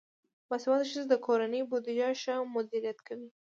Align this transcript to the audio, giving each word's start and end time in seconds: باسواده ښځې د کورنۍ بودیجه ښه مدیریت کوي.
باسواده 0.49 0.85
ښځې 0.91 1.03
د 1.07 1.13
کورنۍ 1.25 1.61
بودیجه 1.69 2.09
ښه 2.21 2.35
مدیریت 2.55 2.99
کوي. 3.07 3.29